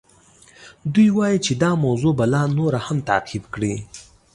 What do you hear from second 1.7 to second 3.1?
موضوع به لا نوره هم